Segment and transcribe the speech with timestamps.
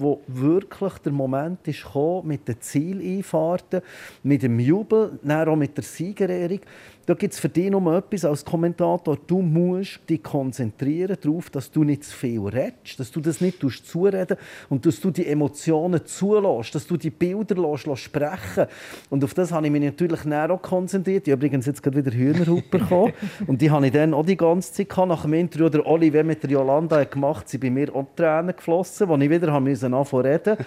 [0.00, 3.82] wo wirklich der Moment ist gekommen, mit den Zieleinfahrten,
[4.22, 6.60] mit dem Jubel, dann auch mit der Siegerehrung.
[7.10, 9.18] Da gibt es für dich nur etwas als Kommentator.
[9.26, 13.58] Du musst dich konzentrieren darauf, dass du nicht zu viel redest, dass du das nicht
[13.58, 14.36] zureden
[14.68, 18.66] und dass du die Emotionen zulässt, dass du die Bilder lässt, lässt sprechen
[19.08, 21.26] Und auf das habe ich mich natürlich näher auch konzentriert.
[21.26, 23.12] Ich habe übrigens jetzt gerade wieder Hühnerhupe bekommen.
[23.48, 25.08] und die habe ich dann auch die ganze Zeit gehabt.
[25.08, 28.54] Nach dem Interview, der Oliver mit der Jolanda hat gemacht, sind bei mir auch Tränen
[28.54, 30.58] geflossen, als ich wieder anfangen musste reden.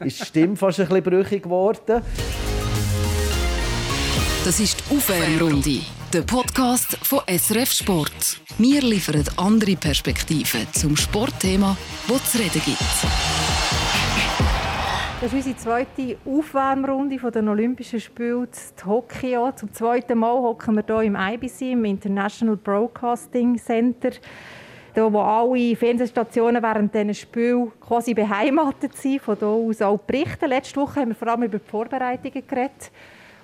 [0.00, 2.02] Ist die Stimme fast ein bisschen brüchig geworden.
[4.46, 5.80] Das ist die Aufwärmrunde,
[6.12, 8.40] der Podcast von SRF Sport.
[8.58, 12.78] Wir liefern andere Perspektiven zum Sportthema, das zu reden gibt.
[15.20, 19.50] Das ist unsere zweite Aufwärmrunde den Olympischen Spielen Tokio.
[19.52, 24.10] Zum zweiten Mal hocken wir hier im IBC, im International Broadcasting Center,
[24.94, 30.48] hier, wo alle Fernsehstationen während diesen Spielen quasi beheimatet sind, von hier aus auch berichten.
[30.48, 32.90] Letzte Woche haben wir vor allem über die Vorbereitungen geredet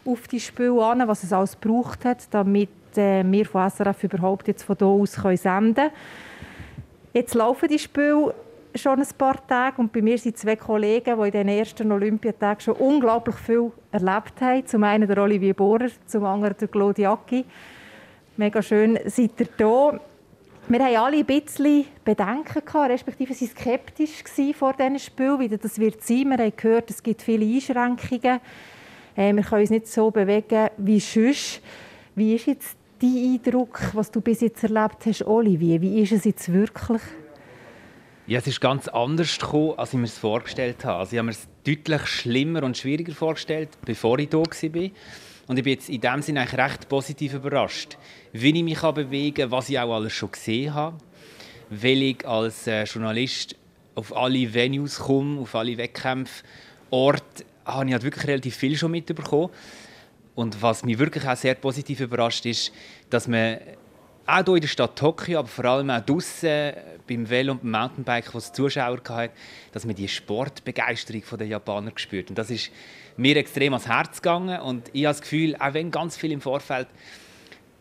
[0.05, 4.49] auf die Spiele an, was es alles gebraucht hat, damit äh, wir von SRF überhaupt
[4.49, 5.91] jetzt von hier aus können senden können.
[7.13, 8.35] Jetzt laufen die Spiele
[8.75, 12.61] schon ein paar Tage und bei mir sind zwei Kollegen, die in den ersten Olympiatagen
[12.61, 14.67] schon unglaublich viel erlebt haben.
[14.67, 17.45] Zum einen der Olivier Bohrer, zum anderen der Claudiaki.
[18.37, 20.01] Mega schön seid ihr hier.
[20.69, 24.25] Wir haben alle ein bisschen Bedenken gehabt, respektive waren skeptisch
[24.57, 26.31] vor diesen Spielen, wie das wird sein.
[26.31, 28.41] Wir haben gehört, es gibt viele Einschränkungen.
[29.17, 31.61] Äh, wir können uns nicht so bewegen wie sonst.
[32.15, 35.81] Wie ist jetzt dein Eindruck, was du bis jetzt erlebt hast, Olivier?
[35.81, 37.03] Wie ist es jetzt wirklich?
[38.27, 41.01] Ja, es ist ganz anders gekommen, als ich mir es vorgestellt habe.
[41.01, 44.91] Also ich habe mir es deutlich schlimmer und schwieriger vorgestellt, bevor ich hier war.
[45.49, 47.99] Und ich bin jetzt in dem Sinne eigentlich recht positiv überrascht,
[48.33, 50.99] wie ich mich bewegen kann, was ich auch alles schon gesehen habe,
[51.69, 53.57] weil ich als äh, Journalist
[53.95, 56.45] auf alle Venues komme, auf alle Wettkämpfe,
[56.91, 59.51] Orte, habe ich halt wirklich relativ viel schon mitbekommen.
[60.35, 62.73] Und was mich wirklich auch sehr positiv überrascht ist,
[63.11, 63.59] dass man
[64.27, 66.73] auch hier in der Stadt Tokio, aber vor allem auch draußen
[67.09, 69.33] beim Velo und beim Mountainbike, wo es Zuschauer hatte,
[69.73, 72.31] dass man die Sportbegeisterung der Japaner gespürt.
[72.31, 72.71] Und das ist
[73.17, 74.61] mir extrem ans Herz gegangen.
[74.61, 76.89] Und ich habe das Gefühl, auch wenn ganz viel im Vorfeld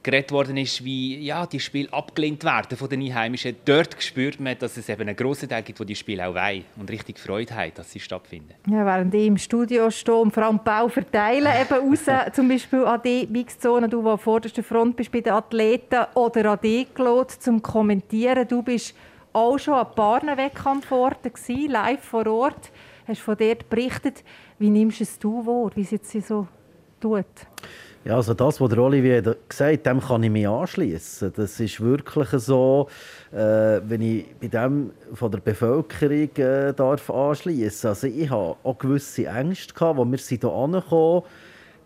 [0.04, 3.56] geredet worden ist, wie ja, die Spiele abgelehnt werden von den Einheimischen.
[3.66, 6.66] Dort spürt man, dass es eben einen grossen Teil gibt, wo die Spiele auch wollen
[6.78, 8.56] und richtig Freude haben, dass sie stattfinden.
[8.68, 12.84] Ja, während ich im Studio stehe und vor allem Bau verteilen, eben raus, zum Beispiel
[12.86, 17.40] an die Mixzone, du, der vorderster Front bist bei den Athleten oder an dich gelassen,
[17.40, 18.48] zum Kommentieren.
[18.48, 18.96] Du bist
[19.34, 21.32] auch schon an paar Wettkampforten
[21.68, 22.72] live vor Ort.
[23.08, 24.24] Hast von dort berichtet.
[24.60, 26.48] Wie nimmst du es du wahr, wie es jetzt so
[27.00, 27.26] tut?
[28.04, 31.34] Ja, also das, was Olivier gesagt hat, dem kann ich mich anschließen.
[31.36, 32.88] Das ist wirklich so,
[33.32, 37.90] äh, wenn ich bei dem von der Bevölkerung äh, darf anschließen.
[37.90, 41.24] Also ich hatte auch gewisse Ängste gehabt, als wir hier angekommen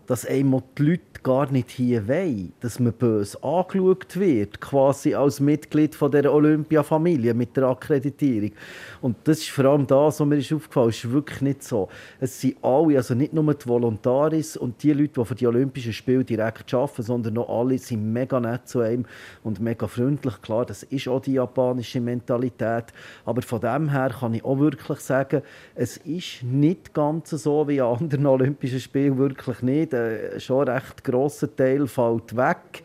[0.06, 5.40] dass einmal die Leute gar nicht hier wollen, dass man böse angeschaut wird, quasi als
[5.40, 8.52] Mitglied von der Olympiafamilie mit der Akkreditierung.
[9.00, 11.88] Und das ist vor allem das, was mir ist aufgefallen ist, wirklich nicht so.
[12.20, 15.92] Es sind alle, also nicht nur die Volontaris und die Leute, die für die Olympischen
[15.92, 19.04] Spiele direkt arbeiten, sondern auch alle sind mega nett zu einem
[19.42, 20.40] und mega freundlich.
[20.42, 22.84] Klar, das ist auch die japanische Mentalität.
[23.24, 25.42] Aber von dem her kann ich auch wirklich sagen,
[25.74, 29.95] es ist nicht ganz so wie an anderen Olympischen Spielen, wirklich nicht.
[29.96, 32.82] Äh, schon recht grosser Teil fällt weg,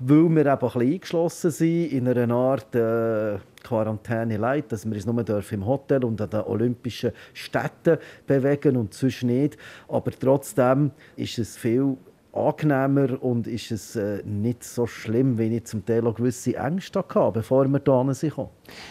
[0.00, 4.94] weil wir eben ein bisschen eingeschlossen sind in einer Art äh, Quarantäne Light, dass wir
[4.94, 9.58] uns nur im Hotel und an den olympischen Städten bewegen und sonst nicht.
[9.88, 11.96] Aber trotzdem ist es viel
[12.32, 17.00] angenehmer und ist es äh, nicht so schlimm, wie ich zum Teil auch gewisse Ängste
[17.00, 18.34] hatte, bevor wir hierher sind.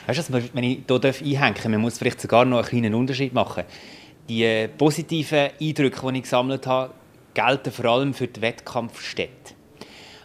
[0.08, 3.34] Weißt du, wenn ich hier einhängen darf, man muss vielleicht sogar noch einen kleinen Unterschied
[3.34, 3.64] machen.
[4.28, 6.94] Die äh, positiven Eindrücke, die ich gesammelt habe,
[7.38, 9.54] gelten vor allem für die Wettkampfstätte.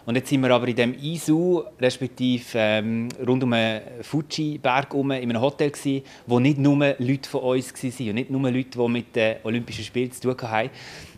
[0.04, 5.12] Und jetzt sind wir aber in dem Isu, respektive ähm, rund um den Fuji-Berg herum,
[5.12, 8.78] in einem Hotel gewesen, wo nicht nur Leute von uns waren und nicht nur Leute,
[8.78, 10.70] die mit den Olympischen Spielen zu tun hatten,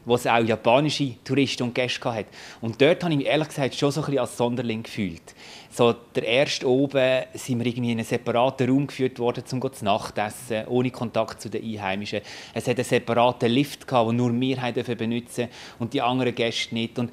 [0.04, 2.28] wo es auch japanische Touristen und Gäste hatte.
[2.60, 5.34] Und dort habe ich mich ehrlich gesagt schon so ein bisschen als Sonderling gefühlt.
[5.70, 9.84] So, der erste oben sind wir irgendwie in einen separaten Raum geführt worden, um zu
[9.84, 12.20] Nacht essen, ohne Kontakt zu den Einheimischen.
[12.52, 14.30] Es hat einen separaten Lift den nur
[14.87, 15.48] wir benutzen
[15.78, 16.98] und die anderen Gäste nicht.
[16.98, 17.10] Und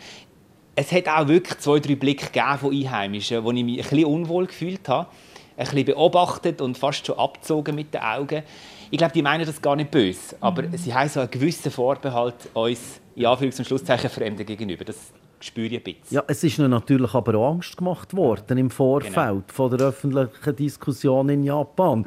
[0.81, 2.29] es hat auch wirklich zwei, drei Blicke
[2.59, 5.07] von Einheimischen, wo ich mich ein bisschen unwohl gefühlt habe,
[5.55, 8.41] ein bisschen beobachtet und fast schon abgezogen mit den Augen.
[8.89, 10.75] Ich glaube, die meinen das gar nicht böse, aber mhm.
[10.75, 14.83] sie haben so einen gewissen Vorbehalt uns, in Anführungs- und Schlusszeichen, Fremden gegenüber.
[14.83, 14.97] Das
[15.43, 16.15] spüre ich ein bisschen.
[16.15, 19.53] Ja, es ist natürlich aber auch Angst gemacht worden im Vorfeld genau.
[19.53, 22.05] von der öffentlichen Diskussion in Japan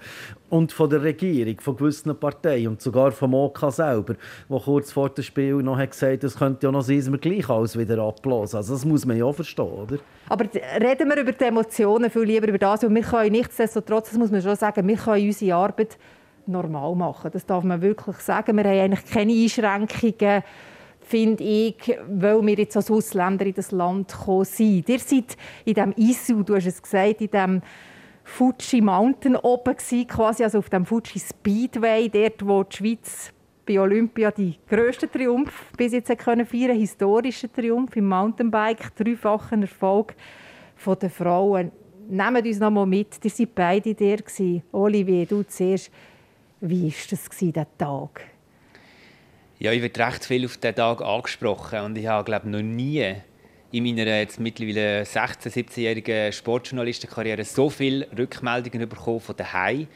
[0.51, 4.15] und von der Regierung, von gewissen Parteien und sogar vom OK selber,
[4.49, 7.19] wo kurz vor dem Spiel noch hat gesagt es könnte ja noch sein, dass wir
[7.19, 8.59] gleich alles wieder abblasen.
[8.59, 9.99] Also das muss man ja auch verstehen, oder?
[10.29, 10.45] Aber
[10.81, 14.31] reden wir über die Emotionen viel lieber über das, weil wir können nichtsdestotrotz, das muss
[14.31, 15.99] man schon sagen, wir können unsere Arbeit
[16.47, 17.31] normal machen.
[17.33, 18.57] Das darf man wirklich sagen.
[18.57, 20.43] Wir haben eigentlich keine Einschränkungen
[21.05, 24.89] finde ich, weil wir jetzt als Ausländer in das Land gekommen sind.
[24.89, 27.63] Ihr seid in diesem Isu, du hast es gesagt, in diesem
[28.25, 33.33] Fuji Mountain oben gewesen, quasi also auf dem Fuji Speedway, dort wo die Schweiz
[33.67, 40.15] bei Olympia die grössten Triumph bis jetzt können feiern, historischen Triumph im Mountainbike, dreifachen Erfolg
[40.77, 41.71] von der Frauen.
[42.09, 44.19] Nehmt uns noch mal mit, ihr seid beide der
[44.73, 45.91] Olivier, du zuerst.
[46.61, 48.34] Wie war das, dieser Tag?
[49.61, 53.15] Ja, ich werde recht viel auf diesen Tag angesprochen und ich habe glaube noch nie
[53.71, 59.87] in meiner jetzt mittlerweile 16-, 17-jährigen Sportjournalistenkarriere so viele Rückmeldungen bekommen von daheim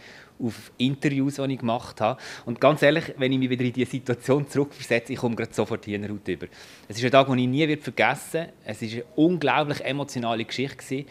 [0.40, 2.20] auf Interviews, die ich gemacht habe.
[2.46, 5.84] Und ganz ehrlich, wenn ich mich wieder in diese Situation zurückversetze, ich komme gerade sofort
[5.84, 6.46] hier Haut über.
[6.86, 8.52] Es ist ein Tag, den ich nie vergessen werde.
[8.64, 11.04] Es war eine unglaublich emotionale Geschichte, die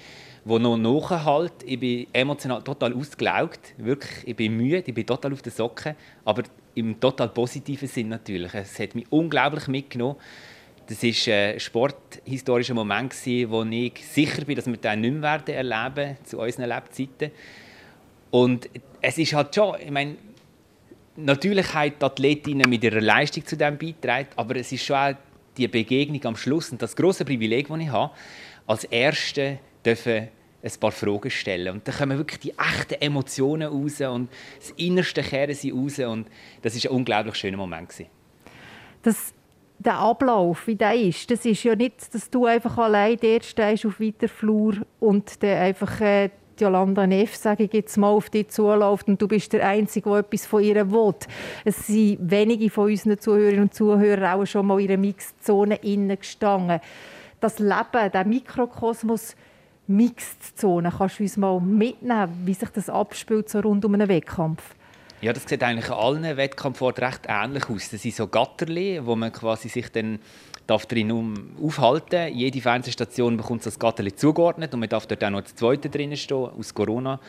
[0.46, 1.52] noch nachhalt.
[1.66, 3.74] Ich bin emotional total ausgelaugt.
[3.78, 5.96] Wirklich, ich bin müde, ich bin total auf den Socken.
[6.24, 6.44] Aber
[6.78, 8.54] im total positiven Sinn natürlich.
[8.54, 10.18] Es hat mich unglaublich mitgenommen.
[10.88, 13.14] Das war ein sporthistorischer Moment,
[13.50, 17.32] wo ich sicher bin, dass wir den nicht mehr erleben werden zu unseren Lebzeiten.
[18.32, 18.70] Und
[19.02, 20.16] es ist halt schon, ich meine,
[21.16, 25.16] natürlich haben die Athletinnen mit ihrer Leistung zu dem beitragen, aber es ist schon auch
[25.58, 28.14] die Begegnung am Schluss und das große Privileg, das ich habe,
[28.68, 30.30] als Erste dürfen
[30.64, 31.76] ein paar Fragen stellen.
[31.76, 36.00] Und dann kommen wirklich die echten Emotionen raus und das Innerste kehren sie raus.
[36.00, 36.28] Und
[36.62, 37.94] das war ein unglaublich schöner Moment.
[39.04, 39.34] Das,
[39.80, 43.86] der Ablauf, wie der ist, das ist ja nicht, dass du einfach allein dort stehst
[43.86, 46.30] auf weiter Flur und dann einfach äh,
[46.60, 50.20] Jolanda Neff, sage ich jetzt mal, auf dich zuläuft und du bist der Einzige, der
[50.20, 51.14] etwas von ihr will.
[51.64, 56.80] Es sind wenige von unseren Zuhörerinnen und Zuhörern auch schon mal in einer Mixzone gestanden.
[57.40, 59.36] Das Leben, der Mikrokosmos,
[59.88, 60.94] Mixed-Zone.
[60.98, 64.62] Kannst du uns mal mitnehmen, wie sich das abspielt so rund um einen Wettkampf?
[65.22, 67.90] Ja, das sieht eigentlich an allen Wettkampforten recht ähnlich aus.
[67.90, 70.20] Das sind so Gatterli, wo man quasi sich dann
[70.68, 72.34] darf drin aufhalten.
[72.36, 76.16] Jede Fernsehstation bekommt das Gatterli zugeordnet und man darf dort auch noch das zweite drin
[76.16, 77.20] stehen, aus Corona.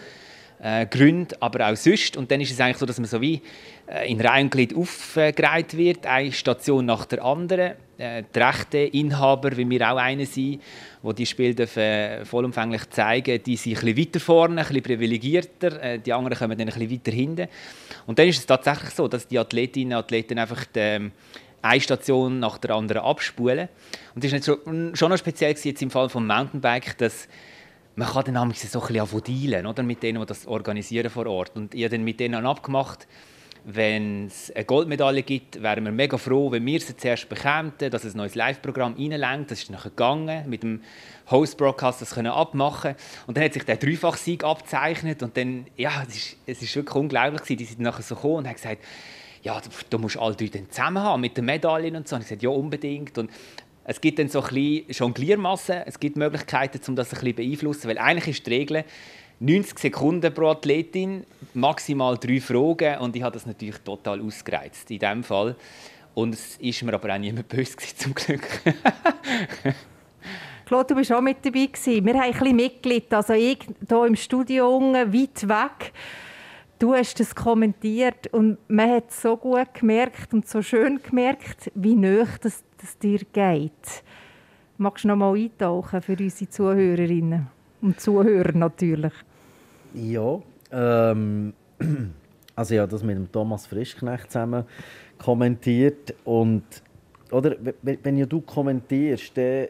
[0.61, 2.17] Äh, Gründe, aber auch sonst.
[2.17, 3.41] Und dann ist es eigentlich so, dass man so wie
[3.87, 7.75] äh, in Reihe und Glied aufgereiht wird, eine Station nach der anderen.
[7.97, 10.61] Äh, die Rechteinhaber, wie wir auch einer sind,
[11.03, 14.83] die die Spiele dürfen, äh, vollumfänglich zeigen, die sind ein bisschen weiter vorne, ein bisschen
[14.83, 17.49] privilegierter, äh, die anderen kommen dann ein bisschen weiter hinten.
[18.07, 21.13] Und dann ist es tatsächlich so, dass die Athletinnen und Athleten einfach die, ähm,
[21.63, 23.69] eine Station nach der anderen abspulen.
[24.15, 27.29] Und das ist schon noch speziell jetzt im Fall vom Mountainbike, dass
[27.99, 31.57] man kann dann so ein bisschen dealen, oder mit denen, die das organisieren vor Ort.
[31.57, 33.09] Und ich habe dann mit denen abgemacht,
[33.65, 38.05] wenn es eine Goldmedaille gibt, wären wir mega froh, wenn wir sie zuerst bekämen, dass
[38.05, 39.51] es ein neues Live-Programm reinlenkt.
[39.51, 40.81] Das ist nachher gegangen, mit dem
[41.29, 42.95] Host-Broadcast das können abmachen
[43.27, 46.95] Und dann hat sich der Dreifach-Sieg abgezeichnet und dann, ja, es ist, es ist wirklich
[46.95, 47.59] unglaublich gewesen.
[47.59, 48.79] Die sind nachher so gekommen und haben gesagt,
[49.43, 49.61] ja,
[49.91, 52.15] du, musst alle drei zusammen haben mit den Medaillen und so.
[52.15, 53.19] Und ich gesagt, ja, unbedingt.
[53.19, 53.31] Und
[53.91, 57.89] es gibt dann so ein bisschen Jongliermassen, es gibt Möglichkeiten, um das ein bisschen beeinflussen,
[57.89, 58.85] weil eigentlich ist die Regel
[59.41, 61.25] 90 Sekunden pro Athletin,
[61.55, 65.57] maximal drei Fragen und ich habe das natürlich total ausgereizt in diesem Fall.
[66.15, 68.47] Und es ist mir aber auch niemand böse zum Glück.
[70.67, 72.05] Claude, du bist auch mit dabei gewesen.
[72.05, 73.15] Wir haben ein bisschen mitgelitten.
[73.15, 75.93] Also ich hier im Studio weit weg.
[76.79, 81.95] Du hast es kommentiert und man hat so gut gemerkt und so schön gemerkt, wie
[81.95, 84.03] nah das es dir geht.
[84.77, 87.49] Magst du noch mal eintauchen für unsere Zuhörerinnen
[87.81, 89.13] und Zuhörer natürlich?
[89.95, 91.53] Ja, ähm,
[92.55, 94.65] also habe das mit dem Thomas Frischknecht zusammen
[95.19, 96.63] kommentiert und
[97.31, 99.69] oder wenn du kommentierst, dann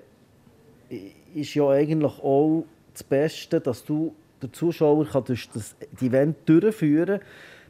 [1.34, 7.20] ist ja eigentlich auch das Beste, dass du der Zuschauer kann das Event durchführen,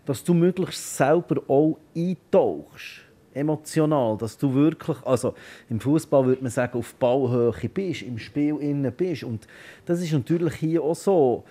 [0.04, 5.34] dass du möglichst selber auch eintauchst emotional, dass du wirklich, also
[5.68, 9.46] im Fußball würde man sagen, auf Ballhöhe bist, im Spiel innen bist und
[9.86, 11.44] das ist natürlich hier auch so.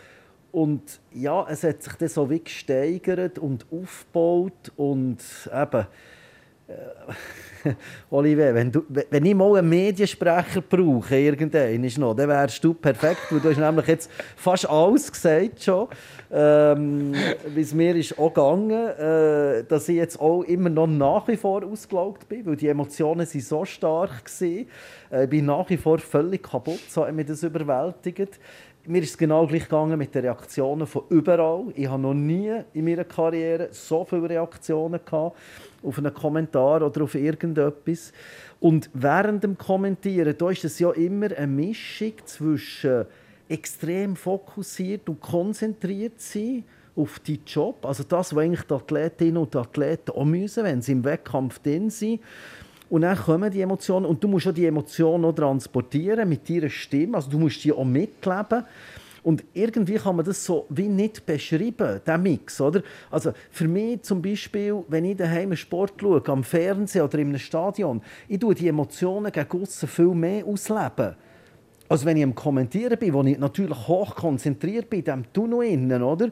[0.52, 5.20] Und ja, es hat sich dann so wie gesteigert und aufgebaut und
[5.54, 5.88] eben,
[8.12, 13.22] Olivier, wenn, du, wenn ich mal einen Mediensprecher brauche, irgendeinen noch, dann wärst du perfekt,
[13.30, 15.88] weil du hast nämlich jetzt fast alles gesagt schon.
[16.32, 17.14] Ähm,
[17.56, 21.38] wie es mir ist auch gegangen, äh, dass ich jetzt auch immer noch nach wie
[21.38, 24.66] vor ausgelaugt bin, weil die Emotionen sind so stark waren.
[25.12, 28.40] Äh, ich bin nach wie vor völlig kaputt, so hat mich das überwältigt
[28.88, 31.66] mir ist es genau gleich gegangen mit den Reaktionen von überall.
[31.76, 35.38] Ich habe noch nie in meiner Karriere so viele Reaktionen gehabt
[35.84, 38.14] auf einen Kommentar oder auf irgendetwas.
[38.60, 43.06] Und während dem Kommentieren, da ist es ja immer eine Mischung zwischen
[43.50, 46.64] extrem fokussiert und konzentriert sein
[46.96, 50.94] auf die Job, also das, was eigentlich die Athletinnen und Athleten auch müssen, wenn sie
[50.94, 52.22] im Wettkampf drin sind.
[52.90, 56.70] Und dann kommen die Emotionen und du musst auch die Emotionen auch transportieren mit deiner
[56.70, 58.64] Stimme, also du musst die auch mitleben.
[59.24, 62.82] Und irgendwie kann man das so wie nicht beschreiben, der Mix, oder?
[63.12, 67.40] Also für mich zum Beispiel, wenn ich daheim Sport schaue, am Fernsehen oder in einem
[67.40, 71.16] Stadion, ich tue die Emotionen gegen aussen viel mehr ausleben.
[71.90, 75.64] Als wenn ich am Kommentieren bin, wo ich natürlich hoch konzentriert bin, in diesem Tunnel
[75.64, 76.30] innen, oder?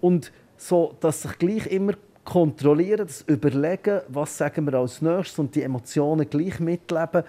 [0.00, 1.92] Und so, dass ich gleich immer
[2.28, 7.24] kontrollieren, das Überlegen, was sagen wir als nächstes und die Emotionen gleich mitleben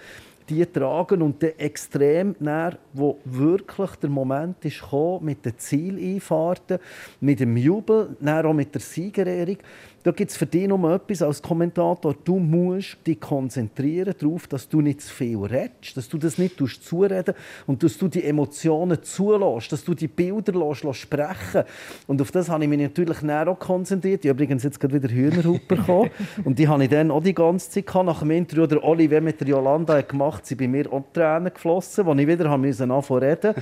[0.50, 6.78] die tragen und dann extrem näher, wo wirklich der Moment ist gekommen, mit den Zieleinfahrten,
[7.20, 9.58] mit dem Jubel, auch mit der Siegerehrung,
[10.02, 12.14] da gibt es für dich nur etwas als Kommentator.
[12.24, 16.56] Du musst dich konzentrieren darauf, dass du nicht zu viel redest, dass du das nicht
[16.56, 17.34] zureden
[17.66, 21.64] und dass du die Emotionen zulässt, dass du die Bilder lässt, lässt sprechen
[22.06, 24.24] Und auf das habe ich mich natürlich auch konzentriert.
[24.24, 26.10] Ich habe übrigens jetzt gerade wieder Hühnerhaut bekommen.
[26.44, 28.06] und die habe ich dann auch die ganze Zeit gehabt.
[28.06, 31.52] Nach dem Interview, der Oliver mit der Jolanda hat gemacht, sind bei mir auch Tränen
[31.52, 33.54] geflossen, als ich wieder anfangen musste reden.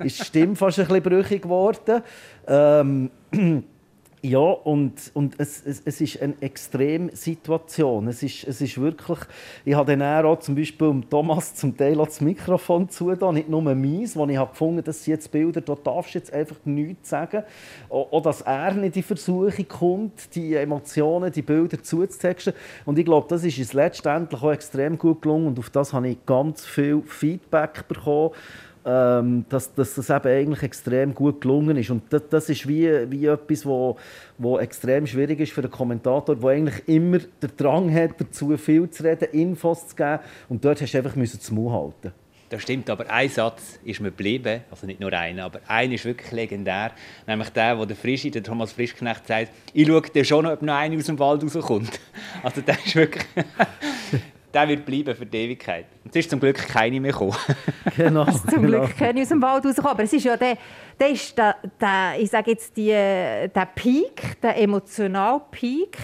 [0.00, 2.02] Ist die Stimme fast ein bisschen brüchig geworden.
[2.46, 3.10] Ähm,
[4.20, 8.08] ja, und, und es, es, es ist eine Extremsituation.
[8.08, 9.18] Es ist, es ist wirklich,
[9.64, 14.16] ich habe dann auch zum Beispiel Thomas zum Teil das Mikrofon zugetan, nicht nur meins,
[14.16, 17.44] wo ich habe gefunden das sind jetzt Bilder, da darfst du jetzt einfach nichts sagen.
[17.88, 22.54] Auch, dass er nicht in die Versuchung kommt, die Emotionen, die Bilder zuzutexten.
[22.86, 26.08] Und ich glaube, das ist uns letztendlich auch extrem gut gelungen und auf das habe
[26.08, 28.32] ich ganz viel Feedback bekommen
[28.84, 31.90] ähm, dass, dass das eben eigentlich extrem gut gelungen ist.
[31.90, 33.96] Und das, das ist wie, wie etwas, wo,
[34.38, 38.88] wo extrem schwierig ist für einen Kommentator, der eigentlich immer den Drang hat, dazu viel
[38.90, 40.20] zu reden, Infos zu geben.
[40.48, 42.12] Und dort hast du einfach zum Mund halten.
[42.50, 46.06] Das stimmt, aber ein Satz ist mir geblieben, also nicht nur einer, aber einer ist
[46.06, 46.92] wirklich legendär,
[47.26, 50.74] nämlich der, wo der Frischi, der Thomas Frischknecht sagt, ich schaue dir schon, ob noch
[50.74, 52.00] einer aus dem Wald rauskommt.
[52.42, 53.24] Also der ist wirklich
[54.52, 55.86] der wird bleiben für die Ewigkeit.
[56.04, 57.36] Und es ist zum Glück keine mehr gekommen.
[57.96, 58.24] genau.
[58.24, 58.98] zum Glück genau.
[58.98, 59.92] keine aus dem Wald rausgekommen.
[59.92, 60.56] Aber es ist ja der,
[60.98, 65.96] der, ist der, der ich sage jetzt, die, der Peak, der emotionale Peak.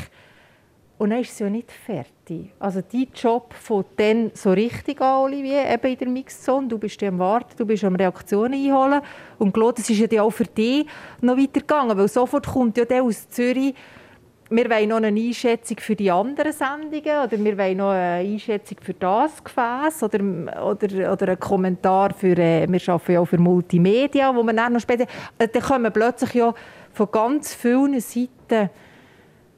[0.96, 2.52] Und dann ist es ja nicht fertig.
[2.58, 6.68] Also dein Job von dann so richtig an, Olivier, eben in der Mixzone.
[6.68, 9.00] Du bist ja am Warten, du bist am Reaktionen einholen.
[9.38, 10.86] Und klar, das ist ja auch für dich
[11.20, 13.74] noch weitergegangen, weil sofort kommt ja der aus Zürich
[14.56, 18.78] wir wollen noch eine Einschätzung für die anderen Sendungen oder wir wollen noch eine Einschätzung
[18.80, 20.20] für das Gefäß oder,
[20.64, 24.74] oder, oder einen Kommentar für, äh, wir arbeiten ja auch für Multimedia, wo man dann
[24.74, 25.06] noch später,
[25.38, 26.54] äh, dann kommen plötzlich ja
[26.92, 28.70] von ganz vielen Seiten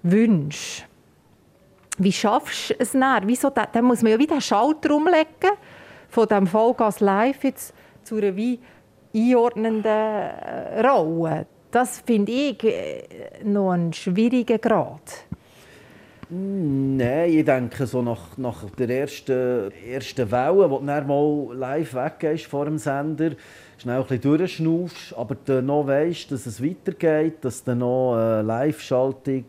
[0.02, 0.84] Wünsche.
[1.98, 3.26] Wie schaffst du es dann?
[3.26, 5.56] Wieso, dann muss man ja wieder einen Schalter umlegen
[6.08, 8.60] von dem Vollgas Live jetzt zu einer wie
[9.14, 13.02] einordnenden äh, Rolle das finde ich äh,
[13.44, 15.26] noch ein schwieriger Grad.
[16.30, 21.92] Nein, ich denke, so nach, nach der ersten, ersten Welle, wo du dann mal live
[21.92, 23.32] weggehst vor dem Sender,
[23.76, 28.40] schnell ein bisschen durchschnaufst, aber dann noch weißt, dass es weitergeht, dass du noch eine
[28.40, 29.44] Live-Schaltung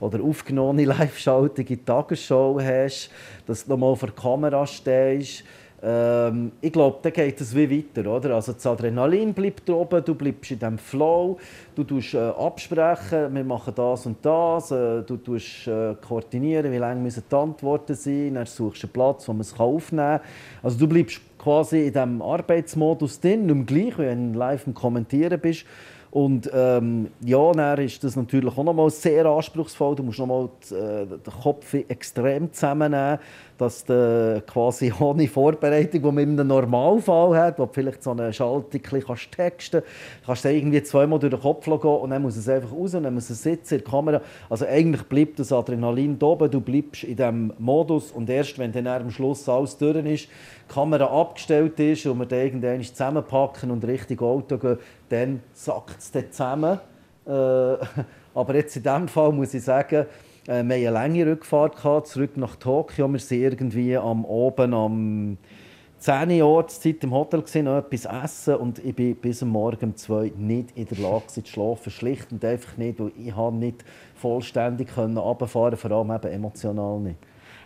[0.00, 3.10] oder aufgenommene Live-Schaltung in die Tagesschau hast,
[3.46, 5.44] dass du noch mal vor der Kamera stehst,
[5.82, 8.10] ähm, ich glaube, dann geht es wie weiter.
[8.10, 8.34] Oder?
[8.34, 11.38] Also das Adrenalin bleibt oben, du bleibst in diesem Flow,
[11.74, 16.76] du tust, äh, absprechen, wir machen das und das, äh, du tust, äh, koordinieren, wie
[16.76, 20.20] lange müssen die Antworten sein, dann suchst du einen Platz, wo man es aufnehmen kann.
[20.62, 25.40] Also du bleibst quasi in diesem Arbeitsmodus drin, nicht gleich, wenn du live am Kommentieren
[25.40, 25.64] bist.
[26.10, 29.94] Und ähm, ja, dann ist das natürlich auch nochmal sehr anspruchsvoll.
[29.94, 33.20] Du musst nochmal äh, den Kopf extrem zusammennehmen
[33.60, 38.12] dass du quasi ohne Vorbereitung, die man in einem Normalfall hat, wo du vielleicht so
[38.12, 39.82] eine Schaltung kannst texten
[40.24, 43.02] kannst, du irgendwie zweimal durch den Kopf gehen und dann muss es einfach raus und
[43.02, 44.20] dann muss es sitzen in der Kamera.
[44.48, 48.72] Also eigentlich bleibt das Adrenalin da oben, du bleibst in diesem Modus und erst wenn
[48.72, 53.70] dann am Schluss alles durch ist, die Kamera abgestellt ist und wir dann irgendwann zusammenpacken
[53.70, 54.78] und richtig Auto gehen,
[55.10, 56.80] dann sackt es dann zusammen.
[57.26, 57.30] Äh,
[58.34, 60.06] aber jetzt in diesem Fall muss ich sagen,
[60.50, 63.08] Äh, wir hatten eine lange Rückfahrt, gehabt, zurück nach Tokio.
[63.08, 65.38] Wir sind irgendwie am Oben am
[65.98, 69.96] 10 Uhr Ortszeit im Hotel, gewesen, noch etwas essen und ich bin bis Morgen um
[69.96, 71.92] 2 nicht in der Lage zu schlafen.
[71.92, 73.84] Schlicht und einfach nicht, weil ich nicht
[74.16, 77.18] vollständig runterfahren vor allem eben emotional nicht.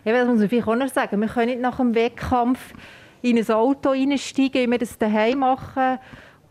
[0.03, 1.19] Ja, das muss man vielleicht auch noch sagen.
[1.19, 2.75] Wir können nicht nach dem Wettkampf
[3.23, 5.97] in ein Auto einsteigen, wie wir das daheim machen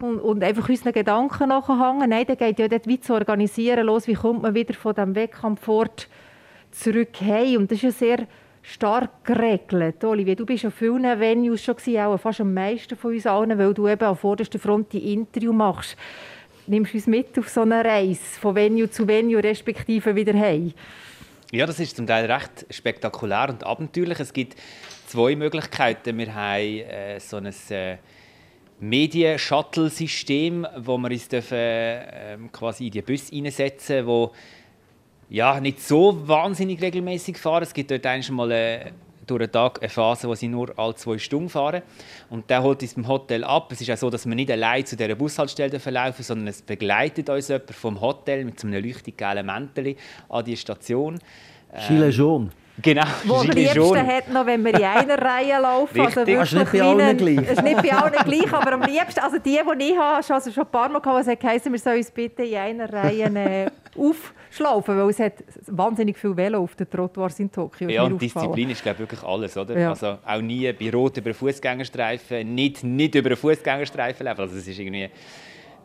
[0.00, 2.11] und, und einfach unseren Gedanken nachhängen.
[2.11, 5.14] Nein, dann geht ja dort wie zu organisieren los, wie kommt man wieder von diesem
[5.14, 6.09] Wettkampfort
[6.75, 7.59] zurück heim.
[7.59, 8.26] Und das ist ja sehr
[8.62, 10.02] stark geregelt.
[10.04, 13.59] Olivia, du bist an vielen Venues schon gewesen, auch fast am meisten von uns allen,
[13.59, 15.97] weil du eben an vorderster Front die Interview machst.
[16.66, 20.73] Nimmst du uns mit auf so eine Reise von Venue zu Venue, respektive wieder heim?
[21.52, 24.19] Ja, das ist zum Teil recht spektakulär und abenteuerlich.
[24.19, 24.57] Es gibt
[25.07, 26.16] zwei Möglichkeiten.
[26.16, 27.99] Wir haben äh, so ein äh,
[28.81, 34.33] Medien-Shuttle-System, wo wir uns dürfen, äh, quasi in die Bus einsetzen wo
[35.28, 37.62] ja, nicht so wahnsinnig regelmäßig fahren.
[37.62, 38.90] Es gibt dort einmal äh,
[39.26, 41.83] durch den Tag eine Phase, wo sie nur alle zwei Stunden fahren.
[42.31, 43.71] Und der holt uns beim Hotel ab.
[43.73, 47.28] Es ist auch so, dass wir nicht allein zu dieser Bushaltestelle verlaufen, sondern es begleitet
[47.28, 49.97] uns jemand vom Hotel mit so einem leuchtigen Mäntel
[50.28, 51.19] an die Station.
[51.88, 52.50] Gilets jaune.
[52.83, 56.00] Genau, Wo am liebsten hat noch, wenn wir in einer Reihe laufen.
[56.00, 56.38] Also Richtig.
[56.38, 57.38] Also wirklich das ist nicht bei allen gleich.
[57.38, 60.35] Es ist nicht bei allen gleich, aber am liebsten, also die, die ich habe, schon,
[60.35, 63.25] also schon ein paar Mal gehabt, gesagt, heißen, wir sollen uns bitte in einer Reihe
[63.26, 65.34] äh, aufschlaufen, weil es hat
[65.66, 67.88] wahnsinnig viel Velo auf den Trottoirs in Tokio.
[67.88, 69.78] Ja, und Disziplin ist glaube wirklich alles, oder?
[69.78, 69.90] Ja.
[69.90, 74.40] Also auch nie bei Rot über Fußgängerstreifen, nicht, nicht über einen Fußgängerstreifen laufen.
[74.40, 75.10] Also es ist irgendwie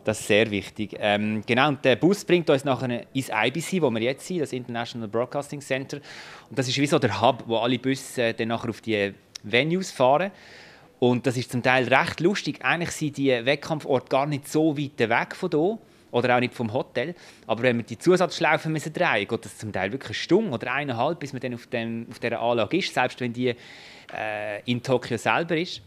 [0.03, 0.95] das ist sehr wichtig.
[0.99, 4.53] Ähm, genau, und der Bus bringt uns nachher ins IBC, wo wir jetzt sind, das
[4.53, 5.97] International Broadcasting Center.
[6.49, 9.13] Und das ist wie so der Hub, wo alle Busse äh, dann nachher auf die
[9.43, 10.31] Venues fahren.
[10.99, 12.59] Und das ist zum Teil recht lustig.
[12.63, 15.77] Eigentlich sind die Wettkampforte gar nicht so weit weg von hier
[16.11, 17.15] oder auch nicht vom Hotel.
[17.47, 21.19] Aber wenn wir die Zusatzschlaufen müssen drehen, geht das zum Teil wirklich Stunde oder eineinhalb,
[21.19, 23.49] bis man dann auf, dem, auf dieser Anlage ist, selbst wenn die
[24.13, 25.81] äh, in Tokio selber ist.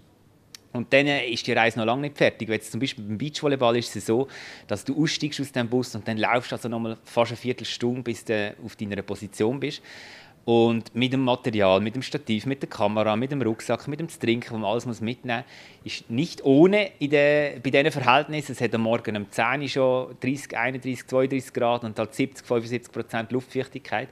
[0.72, 2.48] Und dann ist die Reise noch lange nicht fertig.
[2.48, 4.28] Wenn zum Beispiel beim Beachvolleyball ist es so,
[4.66, 8.02] dass du aussteigst aus dem Bus und dann laufst also noch mal fast eine Viertelstunde,
[8.02, 9.82] bis du auf deiner Position bist.
[10.44, 14.08] Und mit dem Material, mit dem Stativ, mit der Kamera, mit dem Rucksack, mit dem
[14.08, 15.44] Trinken, das man alles mitnehmen
[15.84, 18.52] muss, ist nicht ohne in der, bei diesen Verhältnissen.
[18.52, 22.44] Es hat am Morgen um 10 Uhr schon 30, 31, 32 Grad und halt 70,
[22.44, 24.08] 75 Prozent Luftfeuchtigkeit.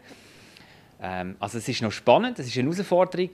[1.03, 3.31] Ähm, also es ist noch spannend, es ist eine Herausforderung,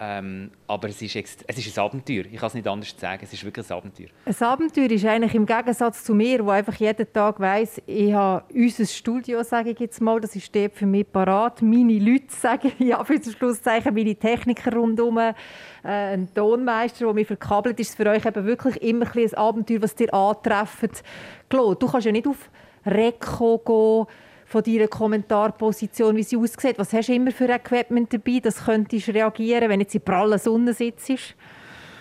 [0.00, 2.24] ähm, aber es ist, es ist ein Abenteuer.
[2.30, 3.20] Ich kann es nicht anders sagen.
[3.24, 4.06] Es ist wirklich ein Abenteuer.
[4.24, 8.44] Ein Abenteuer ist eigentlich im Gegensatz zu mir, wo einfach jeden Tag weiss, ich habe
[8.54, 11.62] unser Studio, sage ich jetzt mal, das ist dort für mich parat.
[11.62, 15.34] Meine Leute, sage ich, ja, für das Schlusszeichen, meine Techniker rundherum, äh,
[15.82, 19.96] ein Tonmeister, der mich verkabelt, ist für euch eben wirklich immer ein, ein Abenteuer, was
[19.96, 21.02] dir antrefft.
[21.48, 22.50] Claude, du kannst ja nicht auf
[22.86, 23.58] Reko
[24.06, 24.14] gehen,
[24.48, 26.78] von deiner Kommentarposition, wie sie aussieht.
[26.78, 30.72] Was hast du immer für Equipment dabei, das könntest reagieren, wenn jetzt in praller Sonne
[30.72, 31.34] sitzt?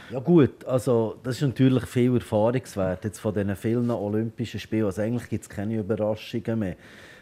[0.10, 4.86] Ja gut, also das ist natürlich viel Erfahrungswert jetzt von diesen vielen Olympischen Spielen.
[4.86, 6.76] Also eigentlich gibt es keine Überraschungen mehr.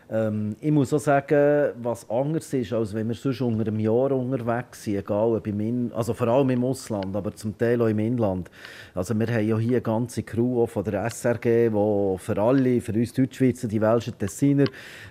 [0.09, 4.11] Ähm, ich muss auch sagen, was anders ist, als wenn wir sonst unter einem Jahr
[4.11, 7.87] unterwegs sind, egal ob im In also vor allem im Ausland, aber zum Teil auch
[7.87, 8.51] im Inland.
[8.93, 12.93] Also wir haben ja hier eine ganze Crew von der SRG, die für alle, für
[12.93, 14.65] uns Deutschschweizer, die welschen Tessiner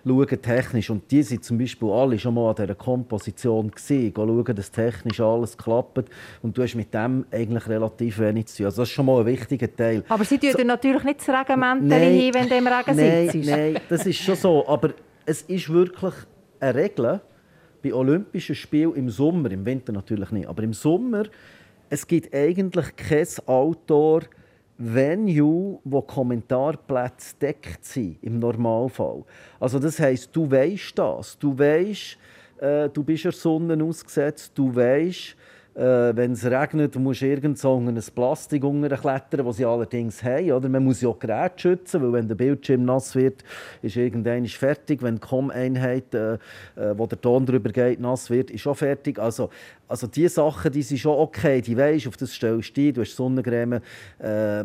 [0.05, 4.45] schauen technisch und die sind zum Beispiel alle schon mal an dieser Komposition gesehen, schauen,
[4.55, 6.05] dass technisch alles klappt
[6.43, 8.67] und du hast mit dem eigentlich relativ wenig zu tun.
[8.67, 10.05] Also das ist schon mal ein wichtiger Teil.
[10.09, 13.51] Aber sie tun so, natürlich nicht das Regenmäntel hin, wenn du im Regen nein, sitzt.
[13.51, 14.84] Nein, das ist schon so, aber
[15.27, 16.15] es ist wirklich
[16.61, 17.21] eine Regel
[17.83, 21.25] bei Olympischen Spielen im Sommer, im Winter natürlich nicht, aber im Sommer,
[21.91, 24.23] es gibt eigentlich kein Outdoor
[24.77, 29.23] Venue, wo Kommentarplätze deckt sind, im Normalfall.
[29.61, 32.19] Also das heißt, du weißt das, du weißt,
[32.59, 35.37] äh, du bist der Sonne ausgesetzt, du weißt,
[35.75, 40.53] äh, wenn es regnet, musst du irgend so ein Plastik klettern, das sie allerdings haben.
[40.53, 40.69] Oder?
[40.69, 43.43] Man muss ja auch Geräte schützen, weil wenn der Bildschirm nass wird,
[43.83, 45.03] ist irgendwann fertig.
[45.03, 46.39] Wenn die Com-Einheit, äh, äh,
[46.97, 49.19] wo der Ton drüber geht, nass wird, ist auch fertig.
[49.19, 49.51] Also,
[49.89, 53.01] also diese Sachen, die sind schon okay, die weisst, auf das stellst du ein, du
[53.01, 53.81] hast Sonnencreme.
[54.19, 54.65] Äh,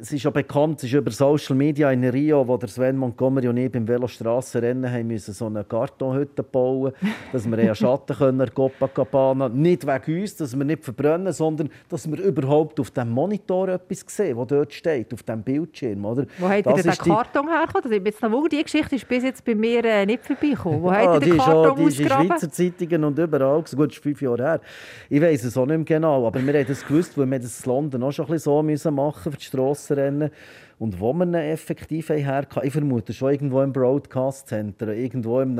[0.00, 3.48] es ist ja bekannt, es ist über Social Media in Rio, wo der Sven Montgomery
[3.48, 6.92] und ich beim Velostrassenrennen haben müssen so eine Kartonhütte bauen,
[7.32, 9.48] dass wir einen Schatten können Copacabana.
[9.48, 14.04] Nicht wegen uns, dass wir nicht verbrennen, sondern dass wir überhaupt auf dem Monitor etwas
[14.08, 16.04] sehen, was dort steht, auf dem Bildschirm.
[16.04, 16.26] Oder?
[16.38, 17.92] Wo hat ihr den Karton hergekommen?
[17.92, 20.82] Ich jetzt noch die Geschichte ist bis jetzt bei mir äh, nicht vorbeigekommen.
[20.82, 23.62] Wo ah, hat ihr den Karton Die ist in Schweizer Zeitungen und überall.
[23.62, 24.60] Gut, das ist fünf Jahre her.
[25.08, 27.64] Ich weiß es auch nicht mehr genau, aber wir haben das gewusst, weil wir das
[27.64, 30.30] in London auch schon ein bisschen so machen für die Strasse Straßenrennen.
[30.78, 35.58] Und wo man ihn effektiv herkam, ich vermute schon irgendwo im Broadcast Center, irgendwo im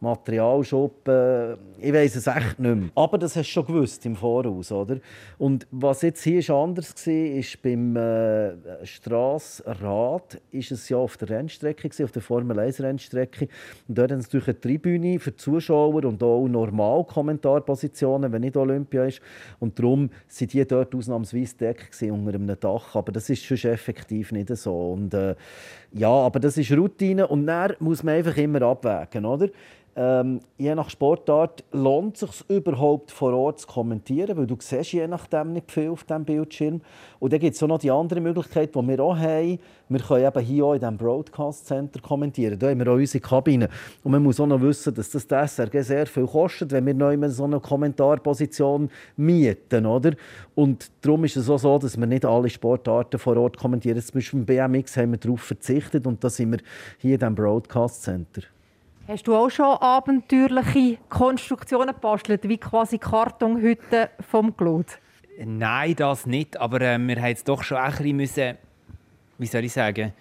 [0.00, 2.90] Materialshop, äh, ich weiß es echt nicht mehr.
[2.94, 4.98] Aber das hast du schon gewusst im Voraus, oder?
[5.38, 11.16] Und was jetzt hier ist anders war, ist beim äh, Strassrad ist es ja auf
[11.16, 13.48] der Rennstrecke, auf der Formel 1 Rennstrecke.
[13.88, 18.56] Und dort haben sie natürlich eine Tribüne für Zuschauer und auch normal Kommentarpositionen, wenn nicht
[18.56, 19.22] Olympia ist.
[19.60, 22.94] Und darum sind die dort ausnahmsweise deckt unter einem Dach.
[22.94, 24.92] Aber das ist schon effektiv nicht so.
[24.92, 25.34] Und, äh,
[25.92, 29.48] ja, aber das ist Routine und dann muss man einfach immer abwägen, oder?
[30.00, 34.92] Ähm, je nach Sportart lohnt es sich überhaupt vor Ort zu kommentieren, weil du siehst
[34.92, 36.80] je nachdem nicht viel auf diesem Bildschirm.
[37.18, 39.58] Und dann gibt es auch noch die andere Möglichkeit, die wir auch haben.
[39.88, 42.56] Wir können eben hier auch in diesem Broadcast Center kommentieren.
[42.60, 43.68] Da haben wir auch unsere Kabine.
[44.04, 47.18] Und man muss auch noch wissen, dass das SRG sehr viel kostet, wenn wir neu
[47.28, 49.84] so eine Kommentarposition mieten.
[49.84, 50.12] Oder?
[50.54, 54.00] Und darum ist es auch so, dass wir nicht alle Sportarten vor Ort kommentieren.
[54.00, 56.58] Zum Beispiel beim BMX haben wir darauf verzichtet und da sind wir
[56.98, 58.42] hier in diesem Broadcast Center.
[59.08, 64.92] Hast du auch schon abenteuerliche Konstruktionen gebastelt, wie quasi Kartonhütten vom Claude?
[65.42, 66.60] Nein, das nicht.
[66.60, 68.58] Aber äh, wir haben jetzt doch schon ein bisschen
[69.38, 70.12] wie soll ich sagen,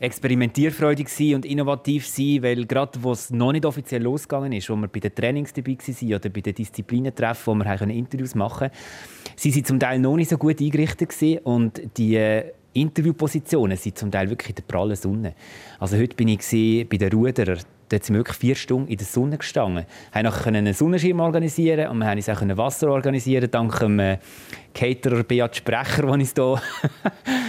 [0.00, 4.76] experimentierfreudig sein und innovativ sein, weil gerade wo es noch nicht offiziell losgegangen ist, wo
[4.76, 8.70] wir bei den Trainings dabei waren oder bei den Disziplinentreffen, wo wir Interviews machen
[9.36, 11.14] sie zum Teil noch nicht so gut eingerichtet
[11.44, 15.34] und die äh, Interviewpositionen sind zum Teil wirklich in der prallen Sonne.
[15.78, 17.58] Also heute bin ich bei den Ruderern
[17.88, 19.86] Dort sind wir wirklich vier Stunden in der Sonne gestanden.
[20.12, 24.18] Wir konnten einen Sonnenschirm organisieren und wir konnten auch Wasser organisieren, dank dem äh,
[24.78, 26.62] Caterer Beat Sprecher, der uns hier,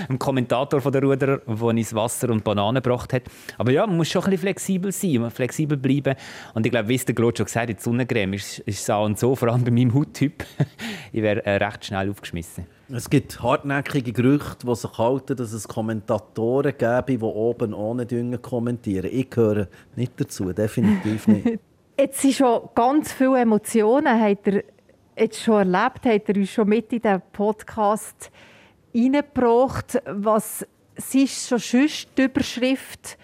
[0.09, 3.21] dem Kommentator von der Ruder, der uns Wasser und Bananen gebracht hat.
[3.59, 6.15] Aber ja, man muss schon ein bisschen flexibel sein, flexibel bleiben.
[6.55, 8.95] Und ich glaube, wie es der Claude schon gesagt hat, die Sonnencreme ist, ist so
[8.95, 10.43] und so, vor allem bei meinem Hauttyp.
[11.11, 12.65] ich wäre äh, recht schnell aufgeschmissen.
[12.91, 18.41] Es gibt hartnäckige Gerüchte, die sich halten, dass es Kommentatoren gäbe, die oben ohne Düngen
[18.41, 19.11] kommentieren.
[19.13, 21.59] Ich gehöre nicht dazu, definitiv nicht.
[21.99, 24.63] Jetzt sind schon ganz viele Emotionen, habt ihr
[25.19, 28.31] jetzt schon erlebt, habt ihr uns schon mit in den Podcast
[28.93, 30.01] hineingebracht.
[30.05, 30.65] Was
[31.13, 33.17] ist schon sonst die Überschrift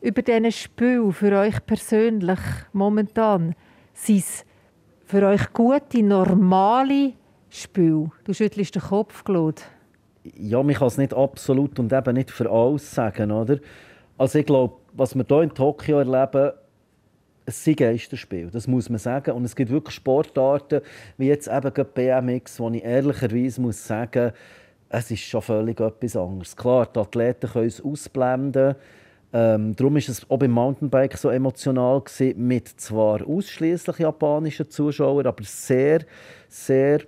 [0.00, 2.40] über diesen Spiel für euch persönlich
[2.72, 3.54] momentan?
[3.94, 4.44] Sind es
[5.06, 7.14] für euch gute, normale
[7.48, 8.10] Spiel?
[8.24, 9.62] Du schüttelst den Kopf, Claude.
[10.24, 13.58] Ja, man kann es nicht absolut und eben nicht für alles sagen, oder?
[14.18, 16.52] Also ich glaube, was wir hier in Tokio erleben,
[17.44, 19.32] es ein Geisterspiel, das muss man sagen.
[19.32, 20.80] Und es gibt wirklich Sportarten,
[21.18, 24.32] wie jetzt eben BMX, wo ich ehrlicherweise muss sagen,
[24.88, 26.56] es ist schon völlig etwas anderes.
[26.56, 28.74] Klar, die Athleten können es ausblenden.
[29.32, 35.26] Ähm, darum war es auch beim Mountainbike so emotional gewesen, mit zwar ausschließlich japanischen Zuschauern,
[35.26, 36.00] aber sehr,
[36.48, 37.00] sehr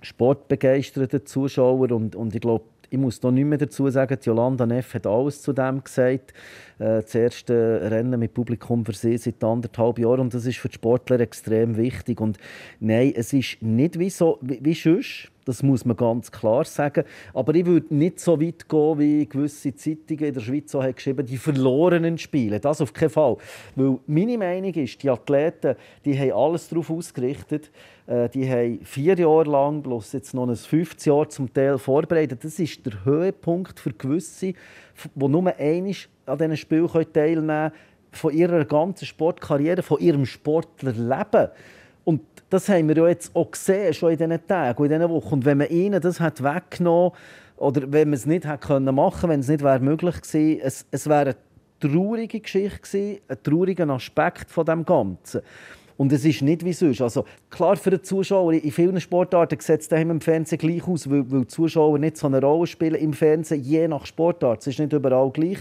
[0.00, 4.94] sportbegeisterten Zuschauer und, und ich glaube, ich muss da nicht mehr dazu sagen, Jolanda Neff
[4.94, 6.32] hat alles zu dem gesagt.
[6.80, 10.68] Äh, das erste Rennen mit Publikum für sie seit anderthalb Jahren und das ist für
[10.68, 12.20] die Sportler extrem wichtig.
[12.20, 12.38] Und
[12.80, 15.30] nein, es ist nicht wie, so, wie, wie sonst.
[15.46, 17.04] Das muss man ganz klar sagen.
[17.34, 20.94] Aber ich würde nicht so weit gehen, wie gewisse Zeitungen in der Schweiz so haben
[20.94, 22.60] geschrieben die verlorenen Spiele.
[22.60, 23.36] Das auf keinen Fall.
[23.74, 27.70] Weil meine Meinung ist, die Athleten die haben alles darauf ausgerichtet.
[28.06, 32.44] Äh, die haben vier Jahre lang, plus jetzt noch ein fünftes Jahr zum Teil vorbereitet.
[32.44, 34.52] Das ist der Höhepunkt für gewisse,
[35.14, 35.94] die nur einmal
[36.26, 37.72] an diesen Spielen teilnehmen können,
[38.12, 41.48] von ihrer ganzen Sportkarriere, von ihrem Sportlerleben.
[42.04, 45.34] Und das haben wir ja jetzt auch gesehen, schon in diesen Tagen in diesen Wochen.
[45.34, 47.12] Und wenn man ihnen das hat weggenommen
[47.56, 50.86] oder wenn man es nicht hätte können machen, wenn es nicht wäre möglich gewesen, es,
[50.90, 51.36] es wäre eine
[51.78, 55.42] traurige Geschichte gewesen, ein trauriger Aspekt von dem Ganzen.
[56.00, 57.02] Und es ist nicht wie sonst.
[57.02, 61.30] Also, klar, für den Zuschauer, in vielen Sportarten sieht es im Fernsehen gleich aus, weil,
[61.30, 64.60] weil die Zuschauer nicht so eine Rolle spielen im Fernsehen, je nach Sportart.
[64.60, 65.58] Es ist nicht überall gleich.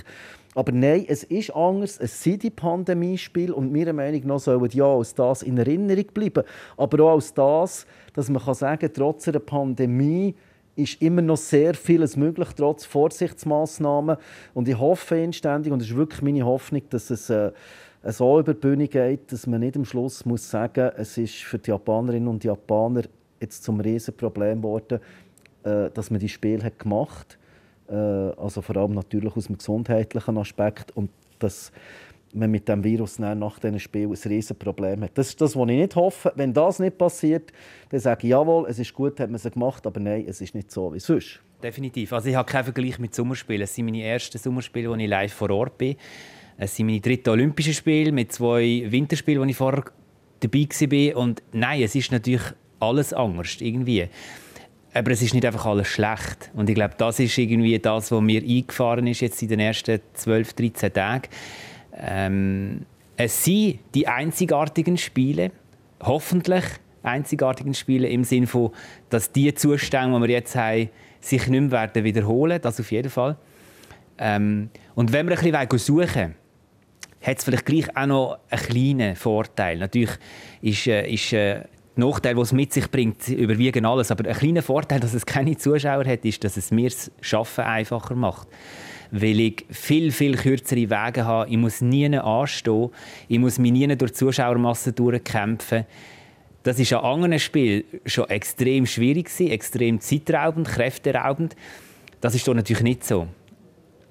[0.55, 1.97] Aber nein, es ist anders.
[1.97, 6.45] Es sind die Pandemiespiele und meiner Meinung nach sollen ja als das in Erinnerung bleiben.
[6.77, 10.35] Aber auch als das, dass man kann sagen kann, trotz einer Pandemie
[10.77, 14.15] ist immer noch sehr vieles möglich, trotz Vorsichtsmaßnahmen.
[14.53, 17.51] Und ich hoffe inständig, und es ist wirklich meine Hoffnung, dass es äh,
[18.03, 21.59] so über die Bühne geht, dass man nicht am Schluss muss sagen es ist für
[21.59, 23.03] die Japanerinnen und Japaner
[23.39, 24.99] jetzt zum Riesenproblem geworden,
[25.63, 27.39] äh, dass man die Spiele hat gemacht hat
[27.89, 31.09] äh, also vor allem natürlich aus dem gesundheitlichen Aspekt und
[31.39, 31.71] dass
[32.33, 35.17] man mit dem Virus nach diesem Spiel ein riesiges Problem hat.
[35.17, 36.31] Das ist das, was ich nicht hoffe.
[36.35, 37.51] Wenn das nicht passiert,
[37.89, 40.53] dann sage ich, jawohl, es ist gut, hat man es gemacht, aber nein, es ist
[40.53, 41.39] nicht so wie sonst.
[41.63, 42.13] Definitiv.
[42.13, 43.63] Also ich habe keinen Vergleich mit Sommerspielen.
[43.63, 45.95] Es sind meine ersten Sommerspiele, wo ich live vor Ort bin.
[46.61, 49.85] Es sind meine dritten Olympischen Spiele mit zwei Winterspielen, wo ich vorher
[50.41, 51.17] dabei war.
[51.17, 52.43] Und nein, es ist natürlich
[52.81, 54.09] alles anders irgendwie.
[54.93, 56.51] aber es ist nicht einfach alles schlecht.
[56.53, 60.01] Und ich glaube, das ist irgendwie das, was mir eingefahren ist jetzt in den ersten
[60.13, 61.29] 12, 13 Tagen.
[61.95, 65.51] Ähm, es sind die einzigartigen Spiele,
[66.01, 66.65] hoffentlich
[67.03, 68.71] einzigartigen Spiele im Sinne von,
[69.09, 70.89] dass die Zustände, die wir jetzt haben,
[71.21, 73.37] sich nicht mehr werden wiederholen, das auf jeden Fall.
[74.17, 76.35] Ähm, und wenn wir ein bisschen suchen
[77.21, 79.77] hat es vielleicht gleich auch noch einen kleinen Vorteil.
[79.77, 80.11] Natürlich
[80.61, 81.63] ist, äh, ist äh,
[81.95, 84.11] die Nachteile, die es mit sich bringt, überwiegen alles.
[84.11, 87.61] Aber ein kleiner Vorteil, dass es keine Zuschauer hat, ist, dass es mir das Arbeiten
[87.61, 88.47] einfacher macht.
[89.11, 91.49] Weil ich viel, viel kürzere Wege habe.
[91.49, 92.89] Ich muss nie anstehen.
[93.27, 95.85] Ich muss mich nie durch die Zuschauermasse durchkämpfen.
[96.63, 101.55] Das ist an anderen Spielen schon extrem schwierig, extrem zeitraubend, kräfteraubend.
[102.21, 103.27] Das ist hier natürlich nicht so.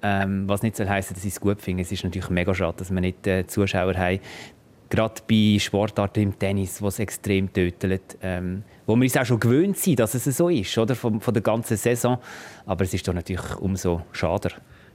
[0.02, 1.82] Ähm, was nicht soll heißen, dass ich es gut finde.
[1.82, 4.20] Es ist natürlich mega schade, dass wir nicht äh, Zuschauer haben.
[4.90, 8.16] Gerade bei Sportarten im Tennis, wo es extrem tötet.
[8.22, 10.94] Ähm, wo wir uns auch schon gewöhnt sind, dass es so ist, oder?
[10.94, 12.18] Von, von der ganzen Saison.
[12.64, 14.50] Aber es ist doch natürlich umso schade.